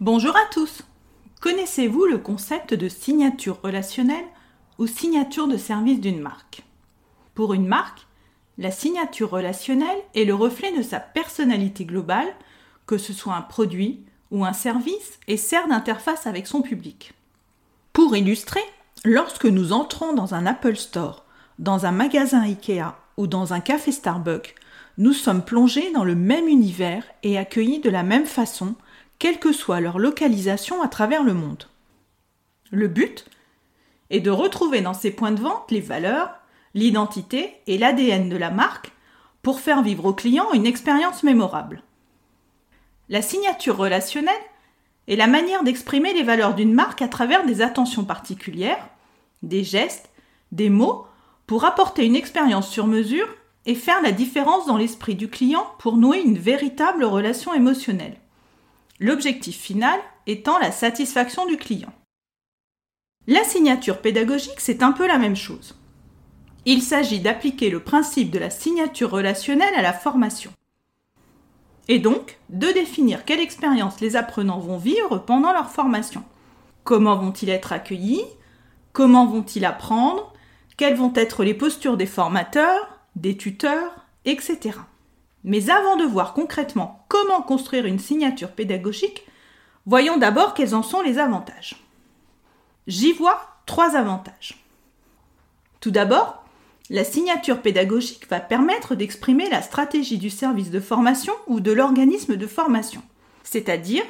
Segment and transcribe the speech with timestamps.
[0.00, 0.82] Bonjour à tous
[1.40, 4.26] Connaissez-vous le concept de signature relationnelle
[4.78, 6.62] ou signature de service d'une marque?
[7.34, 8.06] Pour une marque,
[8.58, 12.28] la signature relationnelle est le reflet de sa personnalité globale,
[12.86, 17.12] que ce soit un produit ou un service, et sert d'interface avec son public.
[17.92, 18.62] Pour illustrer,
[19.04, 21.24] lorsque nous entrons dans un Apple Store,
[21.58, 24.54] dans un magasin IKEA ou dans un café Starbucks,
[24.96, 28.76] nous sommes plongés dans le même univers et accueillis de la même façon
[29.18, 31.64] quelle que soit leur localisation à travers le monde.
[32.70, 33.24] Le but
[34.10, 36.30] est de retrouver dans ces points de vente les valeurs,
[36.74, 38.92] l'identité et l'ADN de la marque
[39.42, 41.82] pour faire vivre aux clients une expérience mémorable.
[43.08, 44.34] La signature relationnelle
[45.08, 48.86] est la manière d'exprimer les valeurs d'une marque à travers des attentions particulières,
[49.42, 50.10] des gestes,
[50.52, 51.06] des mots,
[51.46, 53.26] pour apporter une expérience sur mesure
[53.64, 58.18] et faire la différence dans l'esprit du client pour nouer une véritable relation émotionnelle
[58.98, 61.92] l'objectif final étant la satisfaction du client.
[63.26, 65.76] La signature pédagogique, c'est un peu la même chose.
[66.64, 70.50] Il s'agit d'appliquer le principe de la signature relationnelle à la formation.
[71.88, 76.22] Et donc, de définir quelle expérience les apprenants vont vivre pendant leur formation.
[76.84, 78.24] Comment vont-ils être accueillis?
[78.92, 80.32] Comment vont-ils apprendre?
[80.76, 84.78] Quelles vont être les postures des formateurs, des tuteurs, etc.
[85.48, 89.26] Mais avant de voir concrètement comment construire une signature pédagogique,
[89.86, 91.82] voyons d'abord quels en sont les avantages.
[92.86, 94.62] J'y vois trois avantages.
[95.80, 96.44] Tout d'abord,
[96.90, 102.36] la signature pédagogique va permettre d'exprimer la stratégie du service de formation ou de l'organisme
[102.36, 103.00] de formation,
[103.42, 104.04] c'est-à-dire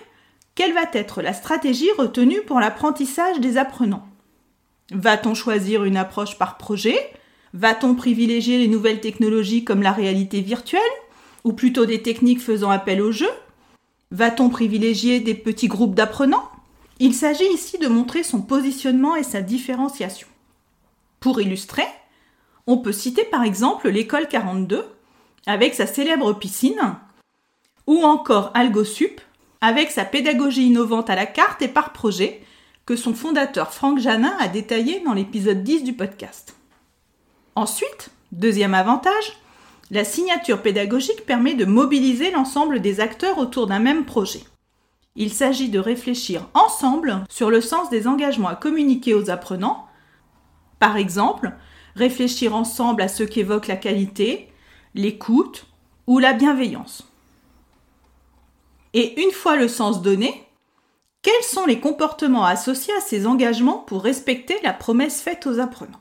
[0.56, 4.08] quelle va être la stratégie retenue pour l'apprentissage des apprenants.
[4.90, 6.98] Va-t-on choisir une approche par projet?
[7.54, 10.80] Va-t-on privilégier les nouvelles technologies comme la réalité virtuelle?
[11.44, 13.30] Ou plutôt des techniques faisant appel au jeu
[14.10, 16.48] Va-t-on privilégier des petits groupes d'apprenants?
[16.98, 20.26] Il s'agit ici de montrer son positionnement et sa différenciation.
[21.20, 21.86] Pour illustrer,
[22.66, 24.84] on peut citer par exemple l'école 42
[25.46, 26.96] avec sa célèbre piscine
[27.86, 29.20] ou encore AlgoSup
[29.60, 32.42] avec sa pédagogie innovante à la carte et par projet
[32.86, 36.54] que son fondateur Franck Janin a détaillé dans l'épisode 10 du podcast.
[37.54, 39.36] Ensuite, deuxième avantage,
[39.90, 44.42] la signature pédagogique permet de mobiliser l'ensemble des acteurs autour d'un même projet.
[45.16, 49.86] Il s'agit de réfléchir ensemble sur le sens des engagements à communiquer aux apprenants.
[50.78, 51.52] Par exemple,
[51.96, 54.52] réfléchir ensemble à ce qu'évoque la qualité,
[54.94, 55.66] l'écoute
[56.06, 57.10] ou la bienveillance.
[58.94, 60.44] Et une fois le sens donné,
[61.22, 66.00] quels sont les comportements associés à ces engagements pour respecter la promesse faite aux apprenants?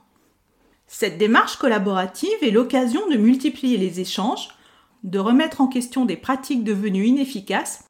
[0.87, 4.49] Cette démarche collaborative est l'occasion de multiplier les échanges,
[5.03, 7.83] de remettre en question des pratiques devenues inefficaces,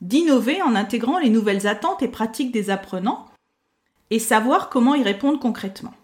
[0.00, 3.26] d'innover en intégrant les nouvelles attentes et pratiques des apprenants,
[4.10, 5.94] et savoir comment y répondre concrètement.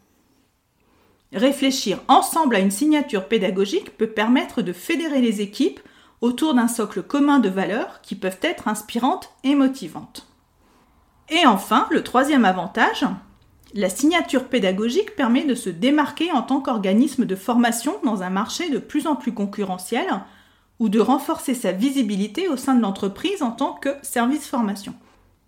[1.32, 5.80] Réfléchir ensemble à une signature pédagogique peut permettre de fédérer les équipes
[6.20, 10.26] autour d'un socle commun de valeurs qui peuvent être inspirantes et motivantes.
[11.28, 13.06] Et enfin, le troisième avantage,
[13.75, 18.69] la signature pédagogique permet de se démarquer en tant qu'organisme de formation dans un marché
[18.70, 20.06] de plus en plus concurrentiel
[20.78, 24.94] ou de renforcer sa visibilité au sein de l'entreprise en tant que service formation.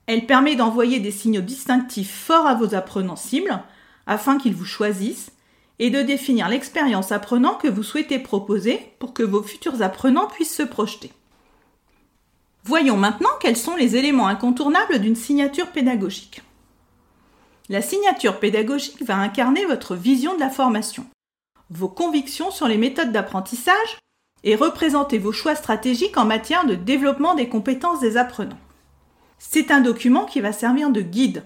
[0.06, 3.60] Elle permet d'envoyer des signaux distinctifs forts à vos apprenants cibles
[4.06, 5.32] afin qu'ils vous choisissent
[5.78, 10.54] et de définir l'expérience apprenant que vous souhaitez proposer pour que vos futurs apprenants puissent
[10.54, 11.10] se projeter.
[12.64, 16.42] Voyons maintenant quels sont les éléments incontournables d'une signature pédagogique.
[17.72, 21.06] La signature pédagogique va incarner votre vision de la formation,
[21.70, 23.98] vos convictions sur les méthodes d'apprentissage
[24.44, 28.58] et représenter vos choix stratégiques en matière de développement des compétences des apprenants.
[29.38, 31.44] C'est un document qui va servir de guide,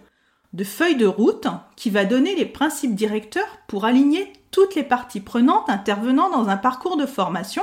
[0.52, 1.46] de feuille de route
[1.76, 6.56] qui va donner les principes directeurs pour aligner toutes les parties prenantes intervenant dans un
[6.56, 7.62] parcours de formation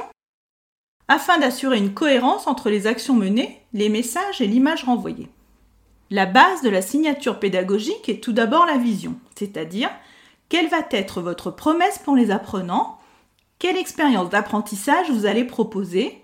[1.09, 5.27] afin d'assurer une cohérence entre les actions menées, les messages et l'image renvoyée.
[6.13, 9.89] La base de la signature pédagogique est tout d'abord la vision, c'est-à-dire
[10.47, 12.99] quelle va être votre promesse pour les apprenants,
[13.57, 16.21] quelle expérience d'apprentissage vous allez proposer,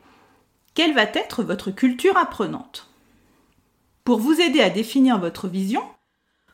[0.76, 2.88] quelle va être votre culture apprenante.
[4.04, 5.82] Pour vous aider à définir votre vision,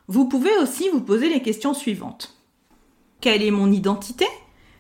[0.08, 2.38] vous pouvez aussi vous poser les questions suivantes.
[3.20, 4.28] Quelle est mon identité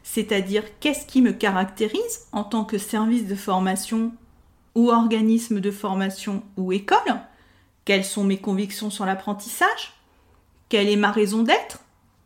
[0.01, 4.13] C'est-à-dire qu'est-ce qui me caractérise en tant que service de formation
[4.75, 7.19] ou organisme de formation ou école?
[7.85, 9.93] Quelles sont mes convictions sur l'apprentissage?
[10.69, 11.79] Quelle est ma raison d'être?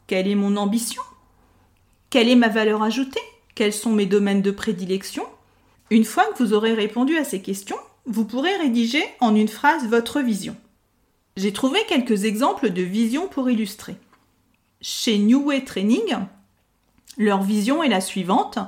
[0.07, 1.01] Quelle est mon ambition?
[2.09, 3.19] Quelle est ma valeur ajoutée?
[3.55, 5.25] Quels sont mes domaines de prédilection?
[5.89, 7.75] Une fois que vous aurez répondu à ces questions,
[8.05, 10.55] vous pourrez rédiger en une phrase votre vision.
[11.35, 13.97] J'ai trouvé quelques exemples de visions pour illustrer.
[14.79, 16.19] Chez New Way Training,
[17.17, 18.59] leur vision est la suivante.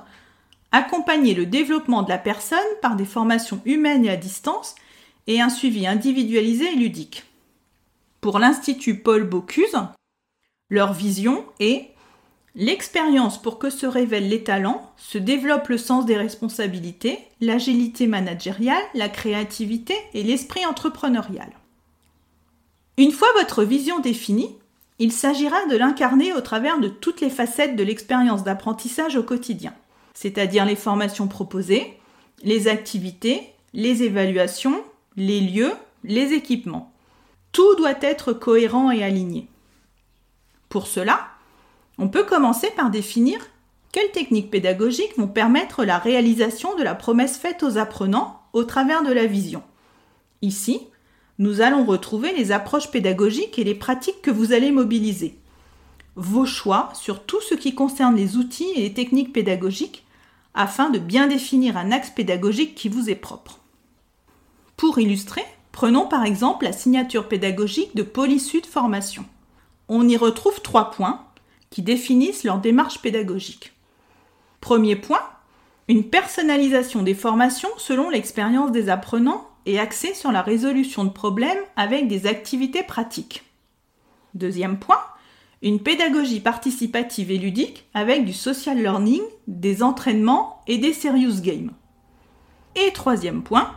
[0.73, 4.75] Accompagner le développement de la personne par des formations humaines et à distance
[5.27, 7.23] et un suivi individualisé et ludique.
[8.19, 9.77] Pour l'Institut Paul Bocuse,
[10.69, 11.89] leur vision est
[12.55, 18.83] l'expérience pour que se révèlent les talents, se développe le sens des responsabilités, l'agilité managériale,
[18.93, 21.49] la créativité et l'esprit entrepreneurial.
[22.97, 24.55] Une fois votre vision définie,
[24.99, 29.73] il s'agira de l'incarner au travers de toutes les facettes de l'expérience d'apprentissage au quotidien
[30.13, 31.97] c'est-à-dire les formations proposées,
[32.43, 33.41] les activités,
[33.73, 34.83] les évaluations,
[35.15, 35.73] les lieux,
[36.03, 36.91] les équipements.
[37.51, 39.47] Tout doit être cohérent et aligné.
[40.69, 41.27] Pour cela,
[41.97, 43.39] on peut commencer par définir
[43.91, 49.03] quelles techniques pédagogiques vont permettre la réalisation de la promesse faite aux apprenants au travers
[49.03, 49.63] de la vision.
[50.41, 50.79] Ici,
[51.39, 55.37] nous allons retrouver les approches pédagogiques et les pratiques que vous allez mobiliser
[56.15, 60.05] vos choix sur tout ce qui concerne les outils et les techniques pédagogiques
[60.53, 63.60] afin de bien définir un axe pédagogique qui vous est propre.
[64.81, 69.23] Pour illustrer, prenons par exemple la signature pédagogique de Polysud Formation.
[69.89, 71.23] On y retrouve trois points
[71.69, 73.73] qui définissent leur démarche pédagogique.
[74.59, 75.21] Premier point,
[75.87, 81.61] une personnalisation des formations selon l'expérience des apprenants et axée sur la résolution de problèmes
[81.75, 83.43] avec des activités pratiques.
[84.33, 85.03] Deuxième point,
[85.61, 91.69] une pédagogie participative et ludique avec du social learning, des entraînements et des serious games.
[92.75, 93.75] Et troisième point,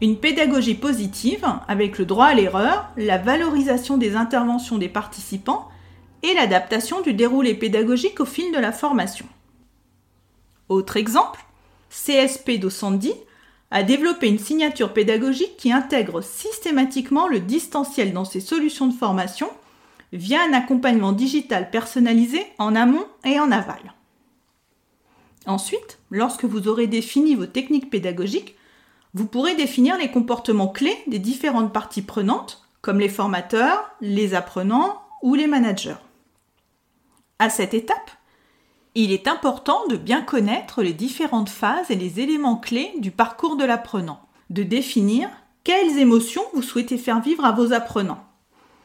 [0.00, 5.68] une pédagogie positive avec le droit à l'erreur, la valorisation des interventions des participants
[6.22, 9.26] et l'adaptation du déroulé pédagogique au fil de la formation.
[10.68, 11.44] Autre exemple,
[11.90, 13.12] CSP Docenti
[13.70, 19.50] a développé une signature pédagogique qui intègre systématiquement le distanciel dans ses solutions de formation
[20.12, 23.94] via un accompagnement digital personnalisé en amont et en aval.
[25.46, 28.55] Ensuite, lorsque vous aurez défini vos techniques pédagogiques,
[29.16, 35.00] vous pourrez définir les comportements clés des différentes parties prenantes, comme les formateurs, les apprenants
[35.22, 35.96] ou les managers.
[37.38, 38.10] À cette étape,
[38.94, 43.56] il est important de bien connaître les différentes phases et les éléments clés du parcours
[43.56, 44.20] de l'apprenant,
[44.50, 45.30] de définir
[45.64, 48.22] quelles émotions vous souhaitez faire vivre à vos apprenants,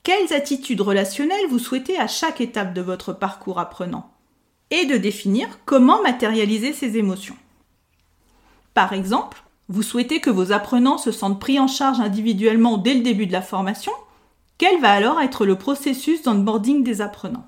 [0.03, 4.09] quelles attitudes relationnelles vous souhaitez à chaque étape de votre parcours apprenant
[4.69, 7.35] et de définir comment matérialiser ces émotions.
[8.73, 13.03] Par exemple, vous souhaitez que vos apprenants se sentent pris en charge individuellement dès le
[13.03, 13.93] début de la formation?
[14.57, 17.47] Quel va alors être le processus d'onboarding des apprenants?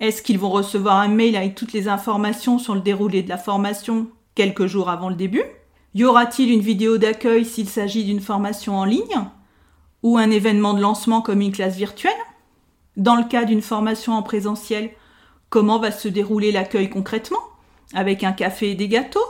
[0.00, 3.36] Est-ce qu'ils vont recevoir un mail avec toutes les informations sur le déroulé de la
[3.36, 5.44] formation quelques jours avant le début?
[5.92, 9.26] Y aura-t-il une vidéo d'accueil s'il s'agit d'une formation en ligne?
[10.02, 12.12] Ou un événement de lancement comme une classe virtuelle?
[12.96, 14.92] Dans le cas d'une formation en présentiel,
[15.50, 17.42] comment va se dérouler l'accueil concrètement?
[17.92, 19.20] Avec un café et des gâteaux?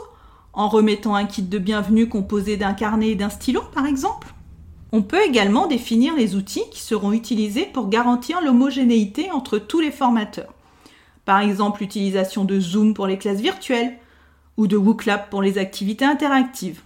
[0.53, 4.33] En remettant un kit de bienvenue composé d'un carnet et d'un stylo, par exemple
[4.91, 9.91] On peut également définir les outils qui seront utilisés pour garantir l'homogénéité entre tous les
[9.91, 10.53] formateurs.
[11.23, 13.97] Par exemple, l'utilisation de Zoom pour les classes virtuelles
[14.57, 16.81] ou de WooClap pour les activités interactives.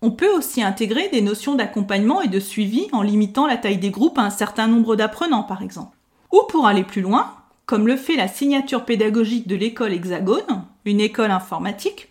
[0.00, 3.90] On peut aussi intégrer des notions d'accompagnement et de suivi en limitant la taille des
[3.90, 5.96] groupes à un certain nombre d'apprenants, par exemple.
[6.32, 7.34] Ou pour aller plus loin,
[7.66, 12.07] comme le fait la signature pédagogique de l'école Hexagone, une école informatique,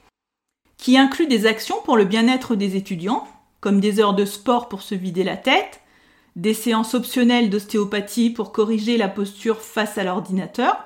[0.78, 3.28] qui inclut des actions pour le bien-être des étudiants,
[3.60, 5.82] comme des heures de sport pour se vider la tête,
[6.36, 10.78] des séances optionnelles d'ostéopathie pour corriger la posture face à l'ordinateur,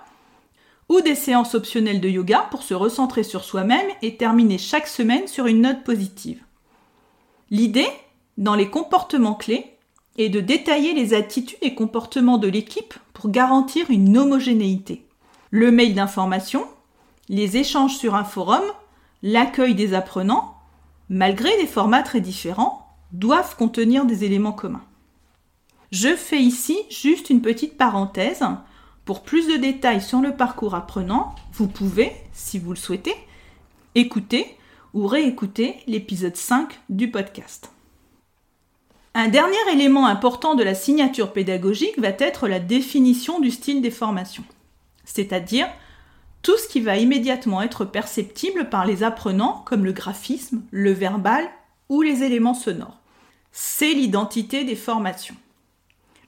[0.88, 5.27] ou des séances optionnelles de yoga pour se recentrer sur soi-même et terminer chaque semaine
[5.27, 6.41] sur une note positive.
[7.50, 7.88] L'idée,
[8.38, 9.77] dans les comportements clés,
[10.17, 15.05] est de détailler les attitudes et comportements de l'équipe pour garantir une homogénéité.
[15.50, 16.65] Le mail d'information,
[17.29, 18.63] les échanges sur un forum,
[19.24, 20.58] l'accueil des apprenants,
[21.10, 24.84] malgré des formats très différents, doivent contenir des éléments communs.
[25.92, 28.44] Je fais ici juste une petite parenthèse.
[29.04, 33.16] Pour plus de détails sur le parcours apprenant, vous pouvez, si vous le souhaitez,
[33.96, 34.56] écouter
[34.94, 37.72] ou réécouter l'épisode 5 du podcast.
[39.13, 43.92] Un dernier élément important de la signature pédagogique va être la définition du style des
[43.92, 44.46] formations,
[45.04, 45.68] c'est-à-dire
[46.41, 51.48] tout ce qui va immédiatement être perceptible par les apprenants comme le graphisme, le verbal
[51.89, 53.00] ou les éléments sonores.
[53.51, 55.36] C'est l'identité des formations.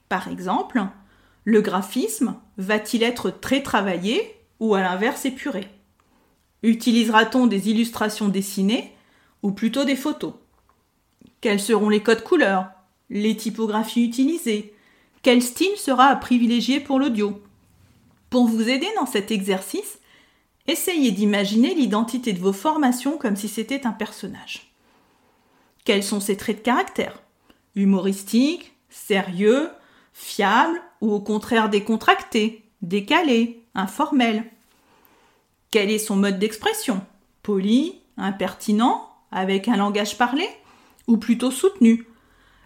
[0.09, 0.83] Par exemple,
[1.45, 5.67] le graphisme va-t-il être très travaillé ou à l'inverse épuré?
[6.61, 8.95] Utilisera-t-on des illustrations dessinées
[9.41, 10.33] ou plutôt des photos?
[11.41, 12.67] Quels seront les codes couleurs?
[13.09, 14.73] Les typographies utilisées?
[15.23, 17.41] Quel style sera à privilégier pour l'audio?
[18.29, 19.99] Pour vous aider dans cet exercice,
[20.67, 24.73] essayez d'imaginer l'identité de vos formations comme si c'était un personnage.
[25.85, 27.21] Quels sont ses traits de caractère?
[27.75, 29.69] Humoristique, sérieux,
[30.13, 34.45] fiable ou au contraire décontracté, décalé, informel?
[35.71, 37.01] Quel est son mode d'expression?
[37.41, 40.47] Poli, impertinent, avec un langage parlé
[41.07, 42.07] Ou plutôt soutenu?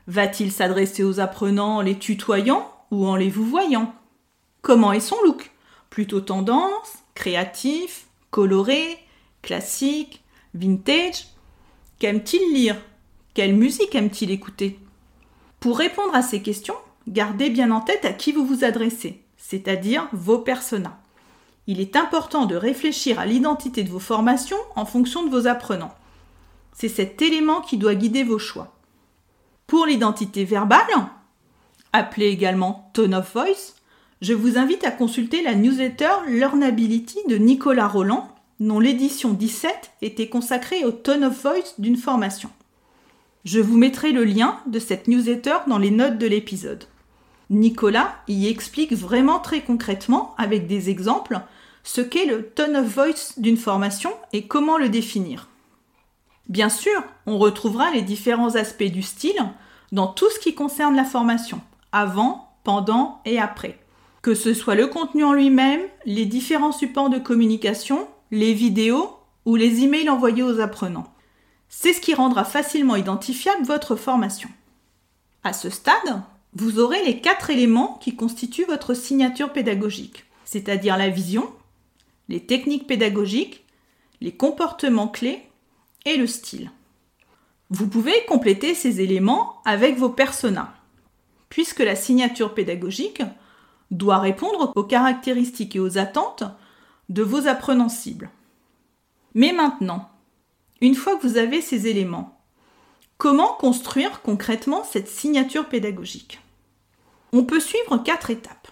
[0.07, 3.93] Va-t-il s'adresser aux apprenants en les tutoyant ou en les vouvoyant?
[4.61, 5.51] Comment est son look?
[5.89, 8.99] Plutôt tendance, créatif, coloré,
[9.41, 11.25] classique, vintage.
[11.97, 12.79] Qu'aime-t-il lire?
[13.33, 14.79] Quelle musique aime-t-il écouter?
[15.59, 16.75] Pour répondre à ces questions,
[17.07, 20.99] gardez bien en tête à qui vous vous adressez, c'est-à-dire vos personas.
[21.65, 25.95] Il est important de réfléchir à l'identité de vos formations en fonction de vos apprenants.
[26.71, 28.75] C'est cet élément qui doit guider vos choix.
[29.65, 30.85] Pour l'identité verbale,
[31.93, 33.73] appelée également tone of voice,
[34.21, 38.27] je vous invite à consulter la newsletter Learnability de Nicolas Roland,
[38.59, 42.49] dont l'édition 17 était consacrée au tone of voice d'une formation.
[43.45, 46.85] Je vous mettrai le lien de cette newsletter dans les notes de l'épisode.
[47.49, 51.39] Nicolas y explique vraiment très concrètement, avec des exemples,
[51.83, 55.47] ce qu'est le tone of voice d'une formation et comment le définir.
[56.49, 59.41] Bien sûr, on retrouvera les différents aspects du style
[59.91, 63.79] dans tout ce qui concerne la formation, avant, pendant et après.
[64.21, 69.55] Que ce soit le contenu en lui-même, les différents supports de communication, les vidéos ou
[69.55, 71.13] les emails envoyés aux apprenants.
[71.69, 74.49] C'est ce qui rendra facilement identifiable votre formation.
[75.43, 76.21] À ce stade,
[76.53, 81.49] vous aurez les quatre éléments qui constituent votre signature pédagogique, c'est-à-dire la vision,
[82.29, 83.65] les techniques pédagogiques,
[84.21, 85.43] les comportements clés
[86.05, 86.71] et le style.
[87.69, 90.73] Vous pouvez compléter ces éléments avec vos personas,
[91.49, 93.21] puisque la signature pédagogique
[93.91, 96.43] doit répondre aux caractéristiques et aux attentes
[97.09, 98.29] de vos apprenants cibles.
[99.33, 100.09] Mais maintenant,
[100.81, 102.39] une fois que vous avez ces éléments,
[103.17, 106.41] comment construire concrètement cette signature pédagogique?
[107.33, 108.67] On peut suivre quatre étapes.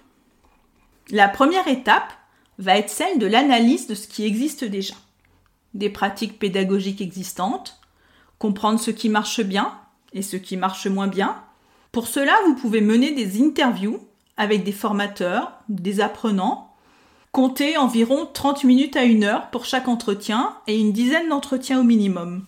[1.12, 2.14] La première étape
[2.58, 4.96] va être celle de l'analyse de ce qui existe déjà.
[5.74, 7.80] Des pratiques pédagogiques existantes,
[8.40, 9.78] comprendre ce qui marche bien
[10.14, 11.44] et ce qui marche moins bien.
[11.92, 14.00] Pour cela, vous pouvez mener des interviews
[14.38, 16.74] avec des formateurs, des apprenants.
[17.32, 21.84] Comptez environ 30 minutes à une heure pour chaque entretien et une dizaine d'entretiens au
[21.84, 22.46] minimum.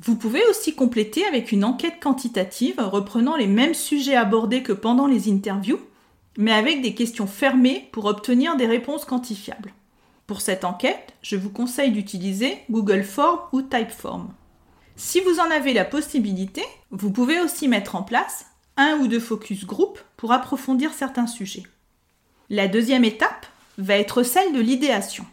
[0.00, 5.06] Vous pouvez aussi compléter avec une enquête quantitative reprenant les mêmes sujets abordés que pendant
[5.06, 5.80] les interviews
[6.36, 9.72] mais avec des questions fermées pour obtenir des réponses quantifiables.
[10.26, 14.28] Pour cette enquête, je vous conseille d'utiliser Google Form ou Typeform.
[14.96, 19.20] Si vous en avez la possibilité, vous pouvez aussi mettre en place un ou deux
[19.20, 21.64] focus group pour approfondir certains sujets.
[22.50, 23.46] La deuxième étape
[23.78, 25.26] va être celle de l'idéation.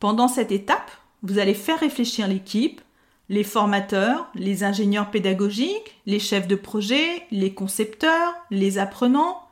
[0.00, 0.90] Pendant cette étape,
[1.22, 2.80] vous allez faire réfléchir l'équipe,
[3.28, 9.42] les formateurs, les ingénieurs pédagogiques, les chefs de projet, les concepteurs, les apprenants,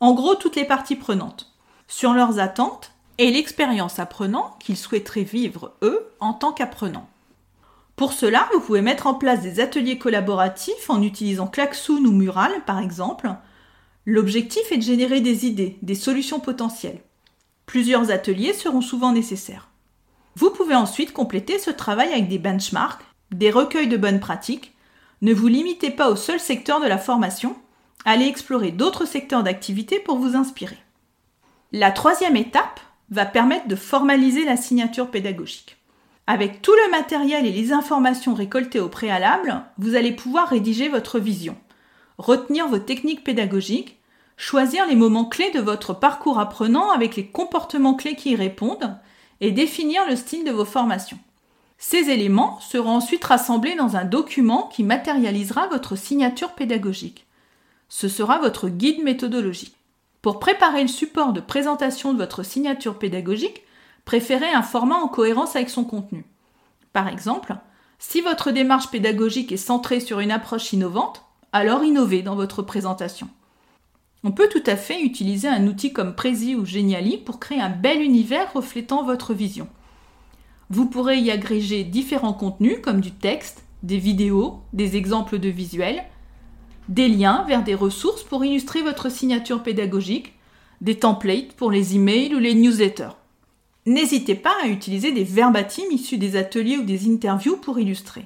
[0.00, 1.52] en gros toutes les parties prenantes,
[1.88, 7.08] sur leurs attentes et l'expérience apprenant qu'ils souhaiteraient vivre eux en tant qu'apprenants.
[8.00, 12.50] Pour cela, vous pouvez mettre en place des ateliers collaboratifs en utilisant Klaxoon ou Mural
[12.64, 13.30] par exemple.
[14.06, 17.02] L'objectif est de générer des idées, des solutions potentielles.
[17.66, 19.68] Plusieurs ateliers seront souvent nécessaires.
[20.34, 24.74] Vous pouvez ensuite compléter ce travail avec des benchmarks, des recueils de bonnes pratiques.
[25.20, 27.54] Ne vous limitez pas au seul secteur de la formation,
[28.06, 30.78] Allez explorer d'autres secteurs d'activité pour vous inspirer.
[31.70, 32.80] La troisième étape
[33.10, 35.76] va permettre de formaliser la signature pédagogique.
[36.32, 41.18] Avec tout le matériel et les informations récoltées au préalable, vous allez pouvoir rédiger votre
[41.18, 41.56] vision,
[42.18, 43.98] retenir vos techniques pédagogiques,
[44.36, 48.96] choisir les moments clés de votre parcours apprenant avec les comportements clés qui y répondent
[49.40, 51.18] et définir le style de vos formations.
[51.78, 57.26] Ces éléments seront ensuite rassemblés dans un document qui matérialisera votre signature pédagogique.
[57.88, 59.74] Ce sera votre guide méthodologique.
[60.22, 63.64] Pour préparer le support de présentation de votre signature pédagogique,
[64.10, 66.24] préférez un format en cohérence avec son contenu.
[66.92, 67.54] Par exemple,
[68.00, 73.28] si votre démarche pédagogique est centrée sur une approche innovante, alors innovez dans votre présentation.
[74.24, 77.68] On peut tout à fait utiliser un outil comme Prezi ou Geniali pour créer un
[77.70, 79.68] bel univers reflétant votre vision.
[80.70, 86.02] Vous pourrez y agréger différents contenus comme du texte, des vidéos, des exemples de visuels,
[86.88, 90.34] des liens vers des ressources pour illustrer votre signature pédagogique,
[90.80, 93.19] des templates pour les emails ou les newsletters.
[93.90, 98.24] N'hésitez pas à utiliser des verbatims issus des ateliers ou des interviews pour illustrer.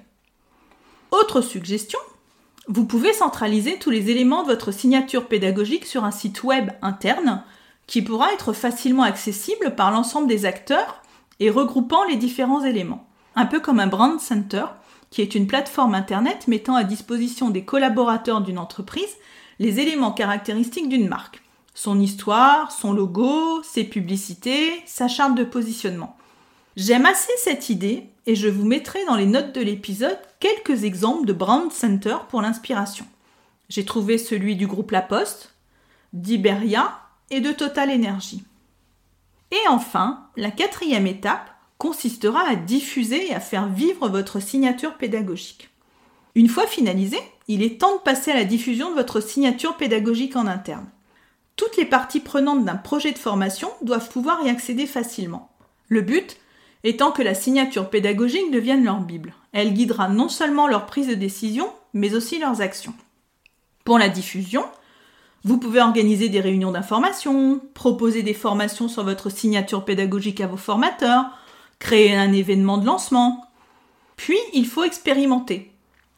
[1.11, 1.99] Autre suggestion,
[2.69, 7.45] vous pouvez centraliser tous les éléments de votre signature pédagogique sur un site web interne
[7.87, 11.01] qui pourra être facilement accessible par l'ensemble des acteurs
[11.41, 13.09] et regroupant les différents éléments.
[13.35, 14.67] Un peu comme un brand center
[15.09, 19.17] qui est une plateforme Internet mettant à disposition des collaborateurs d'une entreprise
[19.59, 21.41] les éléments caractéristiques d'une marque.
[21.75, 26.17] Son histoire, son logo, ses publicités, sa charte de positionnement.
[26.77, 31.27] J'aime assez cette idée et je vous mettrai dans les notes de l'épisode quelques exemples
[31.27, 33.07] de brand center pour l'inspiration.
[33.69, 35.55] J'ai trouvé celui du groupe La Poste,
[36.13, 36.99] d'Iberia
[37.31, 38.45] et de Total Energy.
[39.51, 45.71] Et enfin, la quatrième étape, consistera à diffuser et à faire vivre votre signature pédagogique.
[46.35, 50.37] Une fois finalisé, il est temps de passer à la diffusion de votre signature pédagogique
[50.37, 50.89] en interne.
[51.57, 55.51] Toutes les parties prenantes d'un projet de formation doivent pouvoir y accéder facilement.
[55.89, 56.39] Le but
[56.83, 59.35] étant que la signature pédagogique devienne leur Bible.
[59.53, 62.95] Elle guidera non seulement leur prise de décision, mais aussi leurs actions.
[63.85, 64.65] Pour la diffusion,
[65.45, 70.57] vous pouvez organiser des réunions d'information, proposer des formations sur votre signature pédagogique à vos
[70.57, 71.27] formateurs,
[71.79, 73.45] créer un événement de lancement.
[74.17, 75.71] Puis, il faut expérimenter,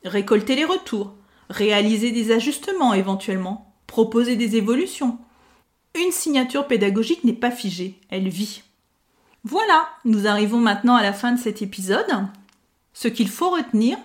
[0.05, 1.13] récolter les retours,
[1.51, 5.19] réaliser des ajustements éventuellement, proposer des évolutions.
[5.99, 8.63] Une signature pédagogique n'est pas figée, elle vit.
[9.45, 12.27] Voilà, nous arrivons maintenant à la fin de cet épisode.
[12.93, 13.97] Ce qu'il faut retenir,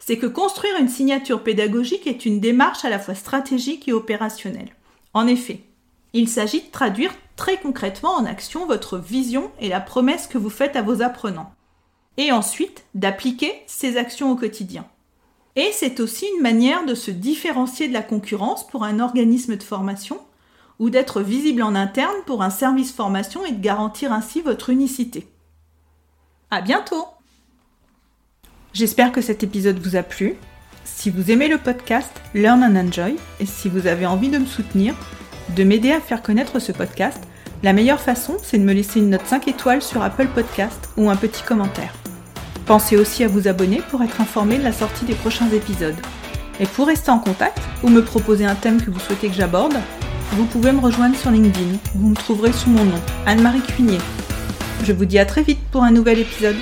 [0.00, 4.74] c'est que construire une signature pédagogique est une démarche à la fois stratégique et opérationnelle.
[5.14, 5.60] En effet,
[6.14, 10.50] il s'agit de traduire très concrètement en action votre vision et la promesse que vous
[10.50, 11.52] faites à vos apprenants.
[12.16, 14.84] Et ensuite, d'appliquer ces actions au quotidien.
[15.54, 19.62] Et c'est aussi une manière de se différencier de la concurrence pour un organisme de
[19.62, 20.18] formation
[20.78, 25.28] ou d'être visible en interne pour un service formation et de garantir ainsi votre unicité.
[26.50, 27.06] À bientôt!
[28.72, 30.36] J'espère que cet épisode vous a plu.
[30.84, 34.46] Si vous aimez le podcast Learn and Enjoy et si vous avez envie de me
[34.46, 34.94] soutenir,
[35.56, 37.20] de m'aider à faire connaître ce podcast,
[37.62, 41.08] la meilleure façon, c'est de me laisser une note 5 étoiles sur Apple Podcast ou
[41.08, 41.94] un petit commentaire.
[42.66, 45.96] Pensez aussi à vous abonner pour être informé de la sortie des prochains épisodes.
[46.60, 49.76] Et pour rester en contact ou me proposer un thème que vous souhaitez que j'aborde,
[50.32, 51.78] vous pouvez me rejoindre sur LinkedIn.
[51.94, 53.98] Vous me trouverez sous mon nom, Anne-Marie Cuinier.
[54.84, 56.56] Je vous dis à très vite pour un nouvel épisode.